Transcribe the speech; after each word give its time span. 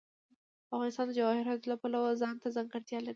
افغانستان 0.73 1.05
د 1.07 1.11
جواهرات 1.19 1.59
د 1.69 1.73
پلوه 1.81 2.11
ځانته 2.21 2.47
ځانګړتیا 2.55 2.97
لري. 3.01 3.09